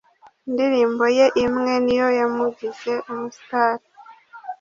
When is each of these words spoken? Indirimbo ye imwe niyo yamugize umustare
Indirimbo 0.47 1.05
ye 1.17 1.25
imwe 1.45 1.73
niyo 1.83 2.07
yamugize 2.19 2.93
umustare 3.11 3.85